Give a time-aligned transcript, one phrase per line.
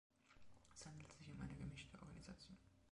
[0.73, 2.57] Es handelt sich um eine gemischte Organisation.